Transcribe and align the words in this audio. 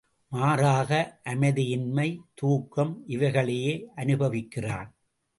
மாறாக 0.27 1.19
அமைதியின்மை, 1.23 2.19
துக்கம் 2.33 3.03
இவைகளையே 3.07 3.73
அனுபவிக்கிறான். 3.95 4.89